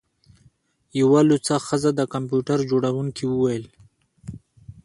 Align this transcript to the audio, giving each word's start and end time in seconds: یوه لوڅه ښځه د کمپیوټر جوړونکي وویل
یوه 0.99 1.21
لوڅه 1.29 1.55
ښځه 1.67 1.89
د 1.95 2.01
کمپیوټر 2.13 2.59
جوړونکي 2.71 3.23
وویل 3.27 3.65